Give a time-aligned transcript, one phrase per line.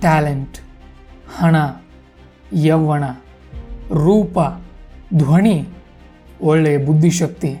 [0.00, 0.56] Talent
[1.38, 1.56] ಹಣ,
[2.52, 3.04] ಯೌವನ,
[4.04, 4.38] ರೂಪ,
[5.14, 5.56] ಧ್ವನಿ,
[6.42, 7.52] ಒಳ್ಳೆಯ ಬುದ್ಧಿಶಕ್ತಿ,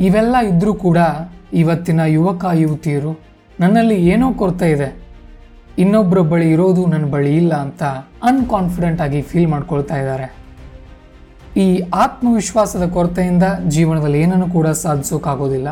[0.00, 0.98] ಇವೆಲ್ಲ ಇದ್ದರೂ ಕೂಡ
[1.52, 3.12] ಇವತ್ತಿನ ಯುವಕ ಯುವತಿಯರು
[3.60, 4.88] ನನ್ನಲ್ಲಿ ಏನೋ ಕೊರತೆ ಇದೆ.
[5.78, 7.82] ಇನ್ನೊಬ್ಬರ ಬಳಿ ಇರೋದು ನನ್ನ ಬಳಿ ಇಲ್ಲ ಅಂತ
[8.22, 10.26] ಅನ್ಕಾನ್ಫಿಡೆಂಟ್ ಆಗಿ ಫೀಲ್ ಮಾಡ್ಕೊಳ್ತಾ ಇದ್ದಾರೆ.
[11.64, 15.68] ಈ ಆತ್ಮವಿಶ್ವಾಸದ ಕೊರತೆಯಿಂದ ಜೀವನದಲ್ಲಿ ಏನನ್ನು ಕೂಡ ಸಾಧಿಸೋಕ್ಕಾಗೋದಿಲ್ಲ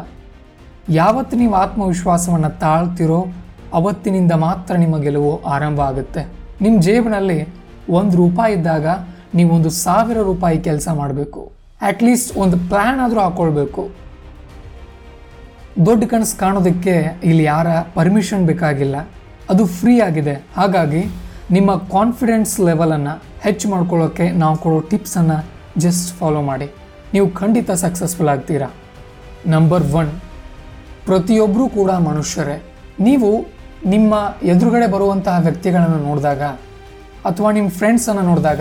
[0.89, 3.21] ಯಾವತ್ತು ನೀವು ಆತ್ಮವಿಶ್ವಾಸವನ್ನು ತಾಳ್ತಿರೋ
[3.75, 6.23] ಅವತ್ತಿನಿಂದ ಮಾತ್ರ ನಿಮ್ಮ ಗೆಲುವು ಆರಂಭ ಆಗುತ್ತೆ.
[6.61, 7.39] ನಿಮ್ಮ ಜೇಬಿನಲ್ಲಿ
[7.91, 8.87] ಒಂದು ರೂಪಾಯಿ ಇದ್ದಾಗ
[9.35, 11.53] ನೀವೊಂದು ಸಾವಿರ ರೂಪಾಯಿ ಕೆಲಸ ಮಾಡಬೇಕು.
[11.81, 13.83] ಅಟ್ಲೀಸ್ಟ್ ಒಂದು ಪ್ಲ್ಯಾನ್ ಆದರೂ ಹಾಕ್ಕೊಳ್ಬೇಕು
[15.87, 18.97] ದೊಡ್ಡ ಕನಸು ಕಾಣೋದಕ್ಕೆ ಇಲ್ಲಿ ಯಾರ ಪರ್ಮಿಷನ್ ಬೇಕಾಗಿಲ್ಲ.
[19.51, 20.35] ಅದು ಫ್ರೀ ಆಗಿದೆ.
[20.57, 21.03] ಹಾಗಾಗಿ
[21.51, 25.45] ನಿಮ್ಮ ಕಾನ್ಫಿಡೆನ್ಸ್ ಲೆವೆಲನ್ನು ಹೆಚ್ಚು ಮಾಡ್ಕೊಳ್ಳೋಕ್ಕೆ ನಾವು ಕೊಡೋ ಟಿಪ್ಸನ್ನು
[25.81, 26.71] ಜಸ್ಟ್ ಫಾಲೋ ಮಾಡಿ.
[27.13, 28.69] ನೀವು ಖಂಡಿತ ಸಕ್ಸಸ್ಫುಲ್ ಆಗ್ತೀರಾ?
[29.47, 30.13] ನಂಬರ್ ಒನ್
[31.07, 32.63] ಪ್ರತಿಯೊಬ್ಬರೂ ಕೂಡ ಮನುಷ್ಯರೇ.
[33.01, 33.54] ನೀವು
[33.85, 36.43] ನಿಮ್ಮ ಎದುರುಗಡೆ ಬರುವಂತಹ ವ್ಯಕ್ತಿಗಳನ್ನು ನೋಡಿದಾಗ
[37.31, 38.61] ಅಥವಾ ನಿಮ್ಮ ಫ್ರೆಂಡ್ಸನ್ನು ನೋಡಿದಾಗ,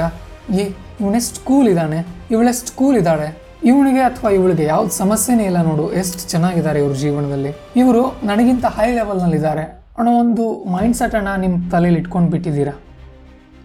[0.52, 0.64] ಏ
[1.02, 2.00] ಇವನೆಷ್ಟು ಕೂಲ್ ಇದ್ದಾನೆ
[2.32, 3.28] ಇವಳೆಷ್ಟು ಕೂಲ್ ಇದ್ದಾಳೆ,
[3.64, 7.52] ಇವನಿಗೆ ಅಥವಾ ಇವಳಿಗೆ ಯಾವ್ದು ಸಮಸ್ಯೆನೇ ಇಲ್ಲ ನೋಡು, ಎಷ್ಟು ಚೆನ್ನಾಗಿದ್ದಾರೆ ಇವ್ರ ಜೀವನದಲ್ಲಿ.
[7.76, 9.64] ಇವರು ನನಗಿಂತ ಹೈ ಲೆವೆಲ್ನಲ್ಲಿದ್ದಾರೆ
[9.98, 12.74] ಅನ್ನೋ ಒಂದು ಮೈಂಡ್ ಸೆಟನ್ನು ನಿಮ್ಮ ತಲೆಯಲ್ಲಿ ಇಟ್ಕೊಂಡು ಬಿಟ್ಟಿದ್ದೀರಾ?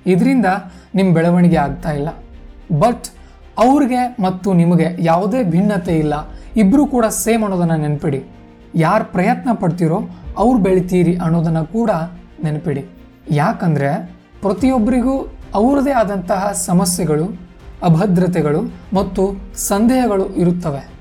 [0.07, 0.47] ಇದರಿಂದ
[0.95, 2.09] ನಿಮ್ಮ ಬೆಳವಣಿಗೆ ಆಗ್ತಾ ಇಲ್ಲ.
[2.79, 3.07] ಬಟ್
[3.59, 6.15] ಅವ್ರಿಗೆ ಮತ್ತು ನಿಮಗೆ ಯಾವುದೇ ಭಿನ್ನತೆ ಇಲ್ಲ.
[6.57, 8.21] ಇಬ್ಬರೂ ಕೂಡ ಸೇಮ್ ಅನ್ನೋದನ್ನು ನೆನಪಿಡಿ.
[8.75, 9.99] ಯಾರು ಪ್ರಯತ್ನ ಪಡ್ತೀರೋ
[10.39, 11.91] ಅವ್ರು ಬೆಳಿತೀರಿ ಅನ್ನೋದನ್ನು ಕೂಡ
[12.45, 12.85] ನೆನಪಿಡಿ.
[13.31, 13.91] ಯಾಕಂದರೆ
[14.43, 15.15] ಪ್ರತಿಯೊಬ್ಬರಿಗೂ
[15.55, 17.27] ಅವರದೇ ಆದಂತಹ ಸಮಸ್ಯೆಗಳು,
[17.83, 18.61] ಅಭದ್ರತೆಗಳು
[18.95, 19.23] ಮತ್ತು
[19.57, 20.99] ಸಂದೇಹಗಳು ಇರುತ್ತವೆ.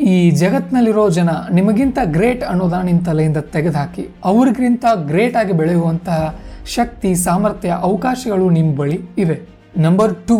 [0.00, 4.08] ಈ ಜಗತ್ತಿನಲ್ಲಿರೋ ಜನ ನಿಮಗಿಂತ ಗ್ರೇಟ್ ಅನ್ನೋದನ್ನ ನಿಮ್ಮ ತಲೆಯಿಂದ ತೆಗೆದುಹಾಕಿ.
[4.24, 6.20] ಅವ್ರಿಗಿಂತ ಗ್ರೇಟ್ ಆಗಿ ಬೆಳೆಯುವಂತಹ
[6.66, 9.36] ಶಕ್ತಿ, ಸಾಮರ್ಥ್ಯ, ಅವಕಾಶಗಳು ನಿಮ್ಮ ಬಳಿ ಇವೆ.
[9.78, 10.36] ನಂಬರ್ ಟೂ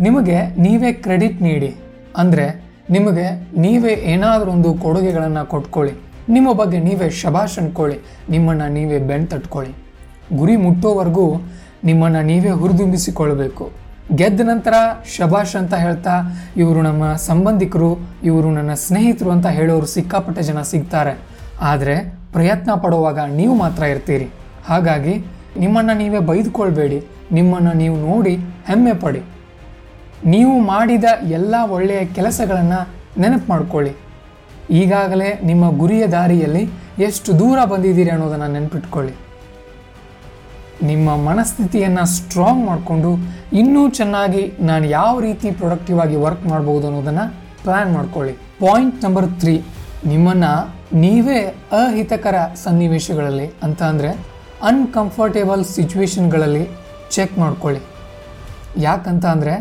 [0.00, 1.70] ನಿಮಗೆ ನೀವೇ ಕ್ರೆಡಿಟ್ ನೀಡಿ.
[2.16, 2.46] ಅಂದರೆ
[2.90, 3.26] ನಿಮಗೆ
[3.60, 6.09] ನೀವೇ ಏನಾದರೂ ಒಂದು ಕೊಡುಗೆಗಳನ್ನು ಕೊಟ್ಕೊಳ್ಳಿ.
[6.34, 7.98] ನಿಮ್ಮ ಬಗ್ಗೆ ನೀವೇ ಶಬಾಷ್ ಅಂದ್ಕೊಳ್ಳಿ
[8.34, 9.72] ನಿಮ್ಮನ್ನು ನೀವೇ ಬೆಣ್ ತಟ್ಕೊಳ್ಳಿ.
[10.38, 11.26] ಗುರಿ ಮುಟ್ಟೋವರೆಗೂ
[11.88, 13.64] ನಿಮ್ಮನ್ನು ನೀವೇ ಹುರಿದುಂಬಿಸಿಕೊಳ್ಬೇಕು.
[14.18, 14.74] ಗೆದ್ದ ನಂತರ
[15.14, 16.14] ಶಬಾಷ್ ಅಂತ ಹೇಳ್ತಾ
[16.60, 17.90] ಇವರು ನಮ್ಮ ಸಂಬಂಧಿಕರು,
[18.28, 21.14] ಇವರು ನನ್ನ ಸ್ನೇಹಿತರು ಅಂತ ಹೇಳೋರು ಸಿಕ್ಕಾಪಟ್ಟೆ ಜನ ಸಿಗ್ತಾರೆ.
[21.70, 21.96] ಆದರೆ
[22.34, 24.28] ಪ್ರಯತ್ನ ಪಡುವಾಗ ನೀವು ಮಾತ್ರ ಇರ್ತೀರಿ.
[24.70, 25.14] ಹಾಗಾಗಿ
[25.62, 26.98] ನಿಮ್ಮನ್ನು ನೀವೇ ಬೈದುಕೊಳ್ಬೇಡಿ,
[27.38, 28.34] ನಿಮ್ಮನ್ನು ನೀವು ನೋಡಿ
[28.70, 29.22] ಹೆಮ್ಮೆ ಪಡಿ.
[30.32, 31.04] ನೀವು ಮಾಡಿದ
[31.38, 32.80] ಎಲ್ಲ ಒಳ್ಳೆಯ ಕೆಲಸಗಳನ್ನು
[33.20, 33.92] ನೆನಪು ಮಾಡ್ಕೊಳ್ಳಿ.
[34.78, 36.62] ಈಗಾಗಲೇ ನಿಮ್ಮ ಗುರಿಯ ದಾರಿಯಲ್ಲಿ
[37.06, 39.14] ಎಷ್ಟು ದೂರ ಬಂದಿದ್ದೀರಿ ಅನ್ನೋದನ್ನು ನೆನಪಿಟ್ಕೊಳ್ಳಿ.
[40.90, 43.10] ನಿಮ್ಮ ಮನಸ್ಥಿತಿಯನ್ನು ಸ್ಟ್ರಾಂಗ್ ಮಾಡಿಕೊಂಡು
[43.60, 47.24] ಇನ್ನೂ ಚೆನ್ನಾಗಿ ನಾನು ಯಾವ ರೀತಿ ಪ್ರೊಡಕ್ಟಿವ್ ಆಗಿ ವರ್ಕ್ ಮಾಡ್ಬೋದು ಅನ್ನೋದನ್ನು
[47.64, 48.34] ಪ್ಲ್ಯಾನ್ ಮಾಡ್ಕೊಳ್ಳಿ.
[48.62, 49.56] ಪಾಯಿಂಟ್ ನಂಬರ್ ತ್ರೀ
[50.12, 50.52] ನಿಮ್ಮನ್ನು
[51.02, 51.40] ನೀವೇ
[51.80, 54.12] ಅಹಿತಕರ ಸನ್ನಿವೇಶಗಳಲ್ಲಿ ಅಂತ ಅಂದರೆ
[54.70, 56.64] ಅನ್ಕಂಫರ್ಟೇಬಲ್ ಸಿಚುವೇಶನ್ಗಳಲ್ಲಿ
[57.16, 57.82] ಚೆಕ್ ಮಾಡ್ಕೊಳ್ಳಿ.
[58.86, 59.54] ಯಾಕಂತ ಅಂದರೆ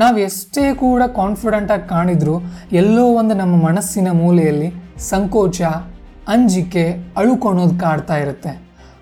[0.00, 2.34] ನಾವು ಎಷ್ಟೇ ಕೂಡ ಕಾನ್ಫಿಡೆಂಟಾಗಿ ಕಾಣಿದ್ರು
[2.72, 4.68] ಎಲ್ಲೋ ಒಂದು ನಮ್ಮ ಮನಸ್ಸಿನ ಮೂಲೆಯಲ್ಲಿ
[5.08, 5.60] ಸಂಕೋಚ,
[6.28, 6.84] ಅಂಜಿಕೆ
[7.16, 8.52] ಅಳುಕೊಳೋದು ಕಾಡ್ತಾ ಇರುತ್ತೆ.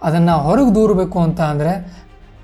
[0.02, 1.72] ಅದನ್ನು ಹೊರಗೆ ದೂರಬೇಕು ಅಂತ ಅಂದರೆ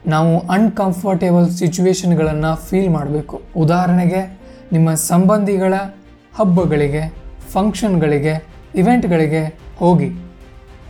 [0.06, 3.36] ನಾವು ಅನ್ಕಂಫರ್ಟೇಬಲ್ ಸಿಚುವೇಶನ್ಗಳನ್ನು ಫೀಲ್ ಮಾಡಬೇಕು.
[3.56, 4.20] ಉದಾಹರಣೆಗೆ
[4.72, 5.74] ನಿಮ್ಮ ಸಂಬಂಧಿಗಳ
[6.38, 7.02] ಹಬ್ಬಗಳಿಗೆ
[7.52, 8.34] ಫಂಕ್ಷನ್ಗಳಿಗೆ
[8.74, 9.42] ಇವೆಂಟ್ಗಳಿಗೆ
[9.78, 10.08] ಹೋಗಿ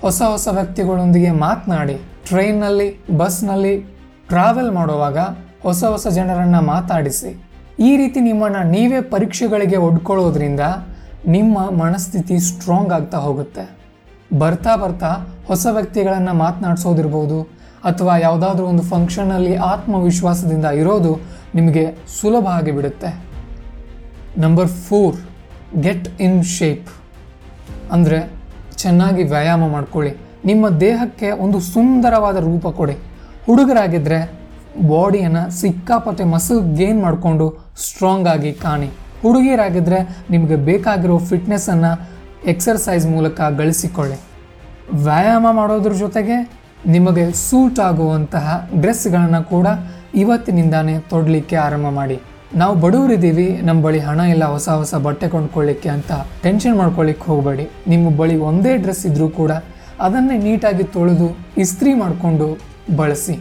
[0.01, 1.97] ಹೊಸ ಹೊಸ ವ್ಯಕ್ತಿಗಳೊಂದಿಗೆ ಮಾತನಾಡಿ
[2.29, 3.75] ಟ್ರೈನ್ನಲ್ಲಿ ಬಸ್ನಲ್ಲಿ
[4.29, 5.19] ಟ್ರಾವೆಲ್ ಮಾಡುವಾಗ
[5.63, 7.31] ಹೊಸ ಹೊಸ ಜನರನ್ನು ಮಾತಾಡಿಸಿ.
[7.79, 10.61] ಈ ರೀತಿ ನಿಮ್ಮನ್ನು ನೀವೇ ಪರೀಕ್ಷೆಗಳಿಗೆ ಒಡ್ಕೊಳ್ಳೋದ್ರಿಂದ
[11.35, 13.65] ನಿಮ್ಮ ಮನಸ್ಥಿತಿ ಸ್ಟ್ರಾಂಗ್ ಆಗ್ತಾ ಹೋಗುತ್ತೆ.
[14.39, 15.11] ಬರ್ತಾ ಬರ್ತಾ
[15.47, 17.39] ಹೊಸ ವ್ಯಕ್ತಿಗಳನ್ನು ಮಾತನಾಡಿಸೋದಿರ್ಬೋದು
[17.85, 21.13] ಅಥವಾ ಯಾವುದಾದ್ರೂ ಒಂದು ಫಂಕ್ಷನಲ್ಲಿ ಆತ್ಮವಿಶ್ವಾಸದಿಂದ ಇರೋದು
[21.55, 21.85] ನಿಮಗೆ
[22.21, 23.11] ಸುಲಭ ಆಗಿಬಿಡುತ್ತೆ.
[24.39, 25.19] Number four
[25.83, 26.89] get in shape
[27.93, 28.19] ಅಂದರೆ
[28.77, 30.13] ಚೆನ್ನಾಗಿ ವ್ಯಾಯಾಮ ಮಾಡ್ಕೊಳ್ಳಿ.
[30.45, 32.97] ನಿಮ್ಮ ದೇಹಕ್ಕೆ ಒಂದು ಸುಂದರವಾದ ರೂಪ ಕೊಡಿ.
[33.47, 34.19] ಹುಡುಗರಾಗಿದ್ದರೆ
[34.89, 38.87] ಬಾಡಿಯನ್ನು ಸಿಕ್ಕಾಪಟ್ಟೆ ಮಸಲ್ ಗೇನ್ ಮಾಡಿಕೊಂಡು ಸ್ಟ್ರಾಂಗ್ ಆಗಿ ಕಾಣಿ.
[39.23, 41.93] ಹುಡುಗಿಯರಾಗಿದ್ದರೆ ನಿಮಗೆ ಬೇಕಾಗಿರೋ ಫಿಟ್ನೆಸ್ಸನ್ನು
[42.53, 44.21] ಎಕ್ಸರ್ಸೈಸ್ ಮೂಲಕ ಗಳಿಸಿಕೊಳ್ಳಿ.
[44.93, 49.67] ವ್ಯಾಯಾಮ ಮಾಡೋದ್ರ ಜೊತೆಗೆ ನಿಮಗೆ ಸೂಟ್ ಆಗುವಂತಹ ಡ್ರೆಸ್ಗಳನ್ನು ಕೂಡ
[50.15, 52.21] ಇವತ್ತಿನಿಂದಾನೇ ತೊಡಲಿಕ್ಕೆ ಆರಂಭ ಮಾಡಿ.
[52.55, 56.13] ನಾವು ಬಡವರಿದ್ದೀವಿ ನಮ್ಮ ಬಳಿ ಹಣ ಇಲ್ಲ, ಹೊಸ ಹೊಸ ಬಟ್ಟೆ ಕೊಂಡ್ಕೊಳ್ಳಿಕ್ಕೆ ಅಂತ
[56.43, 57.71] ಟೆನ್ಷನ್ ಮಾಡ್ಕೊಳ್ಳಿಕ್ಕೆ ಹೋಗಬೇಡಿ.
[57.89, 59.53] ನಿಮ್ಮ ಬಳಿ ಒಂದೇ ಡ್ರೆಸ್ ಇದ್ದರೂ ಕೂಡ
[60.01, 62.59] ಅದನ್ನೇ ನೀಟಾಗಿ ತೊಳೆದು ಇಸ್ತ್ರಿ ಮಾಡಿಕೊಂಡು
[62.97, 63.39] ಬಳಸಿ.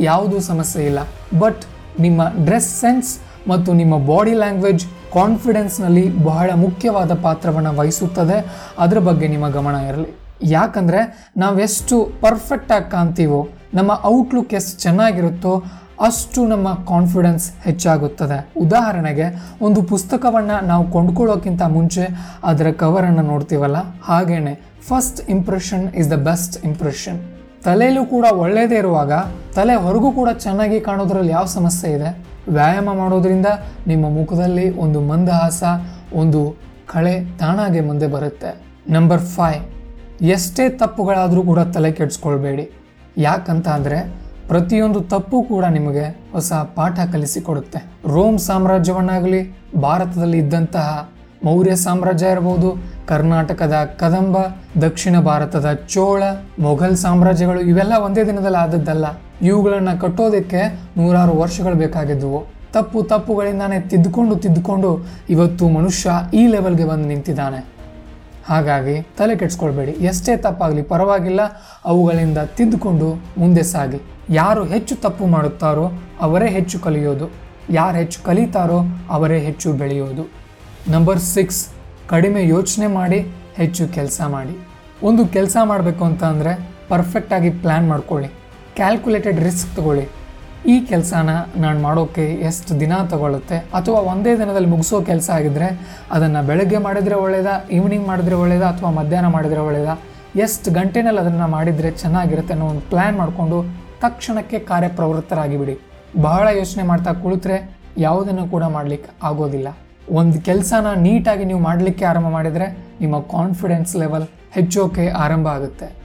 [0.00, 0.98] ಯಾವುದೂ ಸಮಸ್ಯೆ ಇಲ್ಲ.
[1.38, 1.62] ಬಟ್
[2.00, 3.10] ನಿಮ್ಮ ಡ್ರೆಸ್ ಸೆನ್ಸ್
[3.48, 8.38] ಮತ್ತು ನಿಮ್ಮ ಬಾಡಿ ಲ್ಯಾಂಗ್ವೇಜ್ ಕಾನ್ಫಿಡೆನ್ಸ್ನಲ್ಲಿ ಬಹಳ ಮುಖ್ಯವಾದ ಪಾತ್ರವನ್ನು ವಹಿಸುತ್ತದೆ.
[8.78, 10.18] ಅದರ ಬಗ್ಗೆ ನಿಮ್ಮ ಗಮನ ಇರಲಿ.
[10.42, 15.64] ಯಾಕಂದರೆ ನಾವೆಷ್ಟು ಪರ್ಫೆಕ್ಟಾಗಿ ಕಾಣ್ತೀವೋ, ನಮ್ಮ ಔಟ್ಲುಕ್ ಎಷ್ಟು ಚೆನ್ನಾಗಿರುತ್ತೋ
[16.00, 18.50] ಅಷ್ಟು ನಮ್ಮ ಕಾನ್ಫಿಡೆನ್ಸ್ ಹೆಚ್ಚಾಗುತ್ತದೆ.
[18.60, 22.08] ಉದಾಹರಣೆಗೆ, ಒಂದು ಪುಸ್ತಕವನ್ನು ನಾವು ಕೊಂಡ್ಕೊಳ್ಳೋಕ್ಕಿಂತ ಮುಂಚೆ
[22.44, 23.76] ಅದರ ಕವರನ್ನು ನೋಡ್ತೀವಲ್ಲ?
[24.04, 27.18] ಹಾಗೇನೆ first impression is the best impression
[27.64, 29.12] ತಲೆಯಲ್ಲೂ ಕೂಡ ಒಳ್ಳೆಯದೇ ಇರುವಾಗ,
[29.54, 32.25] ತಲೆ ಹೊರಗೂ ಕೂಡ ಚೆನ್ನಾಗಿ ಕಾಣೋದ್ರಲ್ಲಿ ಯಾವ ಸಮಸ್ಯೆ ಇದೆ?
[32.48, 33.46] ವ್ಯಾಯಾಮ ಮಾಡೋದ್ರಿಂದ
[33.86, 35.62] ನಿಮ್ಮ ಮುಖದಲ್ಲಿ ಒಂದು ಮಂದಹಾಸ,
[36.12, 36.40] ಒಂದು
[36.92, 38.50] ಕಳೆ ತಾನಾಗೆ ಮುಂದೆ ಬರುತ್ತೆ.
[38.90, 39.62] ನಂಬರ್ ಫೈವ್
[40.22, 42.70] ಎಷ್ಟೇ ತಪ್ಪುಗಳಾದರೂ ಕೂಡ ತಲೆ ಕೆಡಿಸ್ಕೊಳ್ಬೇಡಿ.
[43.18, 43.98] ಯಾಕಂತ ಅಂದರೆ
[44.48, 47.78] ಪ್ರತಿಯೊಂದು ತಪ್ಪು ಕೂಡ ನಿಮಗೆ ಹೊಸ ಪಾಠ ಕಲಿಸಿಕೊಡುತ್ತೆ.
[48.14, 49.40] ರೋಮ್ ಸಾಮ್ರಾಜ್ಯವನ್ನಾಗಲಿ,
[49.80, 51.10] ಭಾರತದಲ್ಲಿ ಇದ್ದಂತಹ
[51.44, 52.68] ಮೌರ್ಯ ಸಾಮ್ರಾಜ್ಯ ಇರಬಹುದು
[53.08, 54.36] ಕರ್ನಾಟಕದ ಕದಂಬ,
[54.80, 56.22] ದಕ್ಷಿಣ ಭಾರತದ ಚೋಳ,
[56.58, 59.06] ಮೊಘಲ್ ಸಾಮ್ರಾಜ್ಯಗಳು ಇವೆಲ್ಲ ಒಂದೇ ದಿನದಲ್ಲಿ ಆದದ್ದಲ್ಲ.
[59.42, 62.46] ಇವುಗಳನ್ನು ಕಟ್ಟೋದಕ್ಕೆ ನೂರಾರು ವರ್ಷಗಳು ಬೇಕಾಗಿದ್ದುವು.
[62.72, 67.76] ತಪ್ಪು ತಪ್ಪುಗಳಿಂದಾನೇ ತಿದ್ದುಕೊಂಡು ತಿದ್ದುಕೊಂಡು ಇವತ್ತು ಮನುಷ್ಯ ಈ ಲೆವೆಲ್ಗೆ ಬಂದು ನಿಂತಿದ್ದಾನೆ.
[68.48, 69.92] ಹಾಗಾಗಿ ತಲೆ ಕೆಡ್ಸ್ಕೊಳ್ಬೇಡಿ.
[69.92, 71.40] ಎಷ್ಟೇ ತಪ್ಪಾಗಲಿ ಪರವಾಗಿಲ್ಲ,
[71.84, 74.00] ಅವುಗಳಿಂದ ತಿದ್ದುಕೊಂಡು ಮುಂದೆ ಸಾಗಿ.
[74.30, 77.30] ಯಾರು ಹೆಚ್ಚು ತಪ್ಪು ಮಾಡುತ್ತಾರೋ ಅವರೇ ಹೆಚ್ಚು ಕಲಿಯೋದು.
[77.70, 78.78] ಯಾರು ಹೆಚ್ಚು ಕಲಿತಾರೋ
[79.10, 80.30] ಅವರೇ ಹೆಚ್ಚು ಬೆಳೆಯೋದು.
[80.90, 81.75] ನಂಬರ್ ಸಿಕ್ಸ್
[82.10, 83.18] ಕಡಿಮೆ ಯೋಚನೆ ಮಾಡಿ,
[83.60, 84.54] ಹೆಚ್ಚು ಕೆಲಸ ಮಾಡಿ.
[85.08, 86.52] ಒಂದು ಕೆಲಸ ಮಾಡಬೇಕು ಅಂತ ಅಂದರೆ
[86.90, 88.28] ಪರ್ಫೆಕ್ಟಾಗಿ ಪ್ಲ್ಯಾನ್ ಮಾಡ್ಕೊಳ್ಳಿ.
[88.76, 90.04] ಕ್ಯಾಲ್ಕುಲೇಟೆಡ್ ರಿಸ್ಕ್ ತಗೊಳ್ಳಿ.
[90.72, 91.30] ಈ ಕೆಲಸನ
[91.64, 95.68] ನಾನು ಮಾಡೋಕ್ಕೆ ಎಷ್ಟು ದಿನ ತಗೊಳ್ಳುತ್ತೆ ಅಥವಾ ಒಂದೇ ದಿನದಲ್ಲಿ ಮುಗಿಸೋ ಕೆಲಸ ಆಗಿದ್ರೆ
[96.16, 99.94] ಅದನ್ನು ಬೆಳಗ್ಗೆ ಮಾಡಿದರೆ ಒಳ್ಳೆಯದಾ ಈವ್ನಿಂಗ್ ಮಾಡಿದರೆ ಒಳ್ಳೆಯದಾ ಅಥವಾ ಮಧ್ಯಾಹ್ನ ಮಾಡಿದರೆ ಒಳ್ಳೆಯದಾ
[100.44, 103.58] ಎಷ್ಟು ಗಂಟೆನಲ್ಲಿ ಅದನ್ನು ಮಾಡಿದರೆ ಚೆನ್ನಾಗಿರುತ್ತೆ ಅನ್ನೋ ಒಂದು ಪ್ಲ್ಯಾನ್ ಮಾಡಿಕೊಂಡು
[104.04, 105.76] ತಕ್ಷಣಕ್ಕೆ ಕಾರ್ಯಪ್ರವೃತ್ತರಾಗಿಬಿಡಿ.
[106.26, 107.58] ಬಹಳ ಯೋಚನೆ ಮಾಡ್ತಾ ಕುಳಿತರೆ
[107.98, 109.68] ಯಾವುದನ್ನು ಕೂಡ ಮಾಡಲಿಕ್ಕೆ ಆಗೋದಿಲ್ಲ.
[110.10, 115.96] ಒಂದು ಕೆಲಸನ ನೀಟಾಗಿ ನೀವು ಮಾಡಲಿಕ್ಕೆ ಆರಂಭ ಮಾಡಿದರೆ ನಿಮ್ಮ ಕಾನ್ಫಿಡೆನ್ಸ್ ಲೆವೆಲ್ ಹೆಚ್ಚೋಕೆ ಆರಂಭ ಆಗುತ್ತೆ.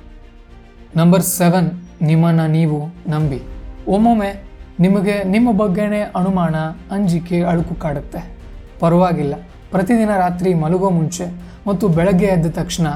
[0.95, 1.71] ನಂಬರ್ ಸೆವೆನ್
[2.01, 3.41] ನಿಮ್ಮನ್ನು ನೀವು ನಂಬಿ.
[3.87, 4.43] ಒಮ್ಮೊಮ್ಮೆ
[4.79, 6.55] ನಿಮಗೆ ನಿಮ್ಮ ಬಗ್ಗೆನೇ ಅನುಮಾನ,
[6.91, 8.37] ಅಂಜಿಕೆ, ಅಳುಕು ಕಾಡುತ್ತೆ.
[8.79, 9.33] ಪರವಾಗಿಲ್ಲ.
[9.71, 11.25] ಪ್ರತಿದಿನ ರಾತ್ರಿ ಮಲಗೋ ಮುಂಚೆ
[11.67, 12.87] ಮತ್ತು ಬೆಳಗ್ಗೆ ಎದ್ದ ತಕ್ಷಣ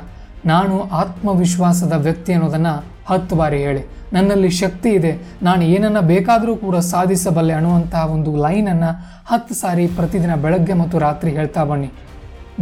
[0.45, 3.83] ನಾನು ಆತ್ಮವಿಶ್ವಾಸದ ವ್ಯಕ್ತಿ ಅನ್ನೋದನ್ನು ಹತ್ತು ಬಾರಿ ಹೇಳಿ,
[4.15, 5.11] ನನ್ನಲ್ಲಿ ಶಕ್ತಿ ಇದೆ,
[5.47, 8.91] ನಾನು ಏನನ್ನ ಬೇಕಾದರೂ ಕೂಡ ಸಾಧಿಸಬಲ್ಲೆ ಅನ್ನುವಂತಹ ಒಂದು ಲೈನನ್ನು
[9.31, 11.89] ಹತ್ತು ಸಾರಿ ಪ್ರತಿದಿನ ಬೆಳಗ್ಗೆ ಮತ್ತು ರಾತ್ರಿ ಹೇಳ್ತಾ ಬನ್ನಿ.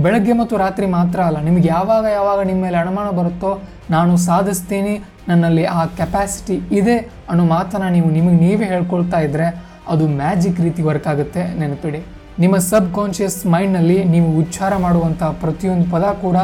[0.04, 3.52] ಬೆಳಗ್ಗೆ ಮತ್ತು ರಾತ್ರಿ ಮಾತ್ರ ಅಲ್ಲ, ನಿಮ್ಗೆ ಯಾವಾಗ ಯಾವಾಗ ನಿಮ್ಮ ಮೇಲೆ ಅನುಮಾನ ಬರುತ್ತೋ
[3.96, 4.94] ನಾನು ಸಾಧಿಸ್ತೀನಿ,
[5.30, 6.96] ನನ್ನಲ್ಲಿ ಆ ಕೆಪಾಸಿಟಿ ಇದೆ
[7.32, 9.48] ಅನ್ನೋ ಮಾತನ್ನು ನೀವು ನಿಮಗೆ ನೀವೇ ಹೇಳ್ಕೊಳ್ತಾ ಇದ್ದರೆ
[9.94, 12.02] ಅದು ಮ್ಯಾಜಿಕ್ ರೀತಿ ವರ್ಕ್ ಆಗುತ್ತೆ ನೆನಪಿಡಿ.
[12.44, 16.38] ನಿಮ್ಮ ಸಬ್ ಕಾನ್ಷಿಯಸ್ ಮೈಂಡ್ನಲ್ಲಿ ನೀವು ಉಚ್ಚಾರ ಮಾಡುವಂಥ ಪ್ರತಿಯೊಂದು ಪದ ಕೂಡ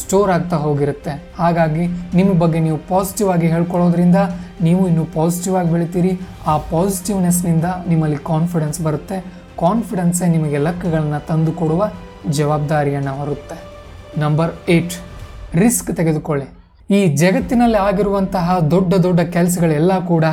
[0.00, 1.12] ಸ್ಟೋರ್ ಆಗ್ತಾ ಹೋಗಿರುತ್ತೆ.
[1.38, 1.84] ಹಾಗಾಗಿ
[2.18, 4.18] ನಿಮ್ಮ ಬಗ್ಗೆ ನೀವು ಪಾಸಿಟಿವ್ ಆಗಿ ಹೇಳ್ಕೊಳ್ಳೋದ್ರಿಂದ
[4.66, 6.12] ನೀವು ಇನ್ನೂ ಪಾಸಿಟಿವ್ ಆಗಿ ಬೆಳಿತೀರಿ.
[6.46, 9.18] ಆ ಪಾಸಿಟಿವ್ನೆಸ್ನಿಂದ ನಿಮ್ಮಲ್ಲಿ ಕಾನ್ಫಿಡೆನ್ಸ್ ಬರುತ್ತೆ.
[9.64, 11.90] ಕಾನ್ಫಿಡೆನ್ಸೇ ನಿಮಗೆ ಲೆಕ್ಕಗಳನ್ನು ತಂದು ಕೊಡುವ
[12.38, 13.56] ಜವಾಬ್ದಾರಿಯನ್ನು ಹೊರುತ್ತೆ.
[14.24, 14.96] ನಂಬರ್ ಏಯ್ಟ್
[15.62, 16.46] ರಿಸ್ಕ್ ತೆಗೆದುಕೊಳ್ಳಿ.
[16.96, 20.24] ಈ ಜಗತ್ತಿನಲ್ಲಿ ಆಗಿರುವಂತಹ ದೊಡ್ಡ ದೊಡ್ಡ ಕೆಲಸಗಳೆಲ್ಲ ಕೂಡ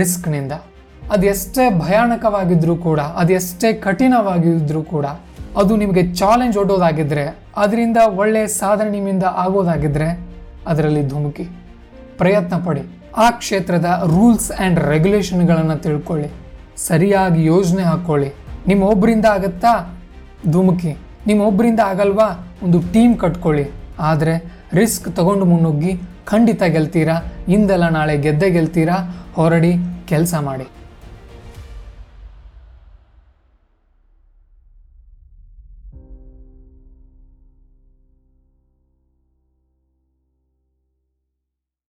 [0.00, 0.52] ರಿಸ್ಕ್ನಿಂದ
[1.14, 5.06] ಅದೆಷ್ಟೇ ಭಯಾನಕವಾಗಿದ್ರೂ ಕೂಡ ಅದೆಷ್ಟೇ ಕಠಿಣವಾಗಿದ್ದರೂ ಕೂಡ
[5.56, 10.20] ಅದು ನಿಮಗೆ ಚಾಲೆಂಜ್ ಒಡ್ಡೋದಾಗಿದ್ದರೆ ಅದರಿಂದ ಒಳ್ಳೆಯ ಸಾಧನೆ ನಿಮ್ಮಿಂದ ಆಗೋದಾಗಿದ್ದರೆ
[10.66, 11.44] ಅದರಲ್ಲಿ ಧುಮುಕಿ.
[12.18, 12.82] ಪ್ರಯತ್ನ ಪಡಿ.
[13.16, 16.28] ಆ ಕ್ಷೇತ್ರದ ರೂಲ್ಸ್ ಆ್ಯಂಡ್ ರೆಗ್ಯುಲೇಷನ್ಗಳನ್ನು ತಿಳ್ಕೊಳ್ಳಿ.
[16.76, 18.32] ಸರಿಯಾಗಿ ಯೋಜನೆ ಹಾಕ್ಕೊಳ್ಳಿ
[18.66, 20.00] ನಿಮ್ಮ ಒಬ್ಬರಿಂದ ಆಗುತ್ತಾ?
[20.50, 20.96] ಧುಮುಕಿ.
[21.26, 22.56] ನಿಮ್ಮ ಒಬ್ಬರಿಂದ ಆಗಲ್ವಾ?
[22.62, 23.70] ಒಂದು ಟೀಮ್ ಕಟ್ಕೊಳ್ಳಿ.
[23.98, 27.22] ಆದರೆ ರಿಸ್ಕ್ ತಗೊಂಡು ಮುನ್ನುಗ್ಗಿ ಖಂಡಿತ ಗೆಲ್ತೀರಾ?
[27.48, 29.26] ಇಂದಲ್ಲ ನಾಳೆ ಗೆದ್ದೆ ಗೆಲ್ತೀರಾ?
[29.34, 29.74] ಹೊರಡಿ,
[30.08, 30.66] ಕೆಲಸ ಮಾಡಿ.